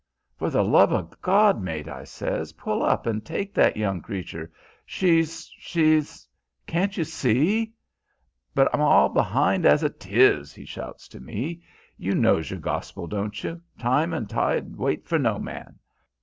[0.35, 4.51] 'For the love o' God, mate,' I says, 'pull up and take that young creature!
[4.83, 5.45] She's...
[5.59, 6.27] she's...
[6.65, 7.73] can't you see!'
[8.55, 11.61] 'But I'm all behind as 'tis' he shouts to me
[11.97, 15.77] 'You knows your gospel, don't you: time and tide wait for no man?'